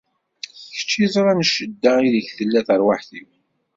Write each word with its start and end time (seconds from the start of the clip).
Kečč 0.75 0.91
iẓran 1.05 1.45
ccedda 1.47 1.93
ideg 2.05 2.27
tella 2.37 2.61
tarwiḥt-iw. 2.67 3.29